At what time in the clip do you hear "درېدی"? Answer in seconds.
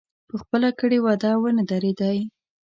1.71-2.17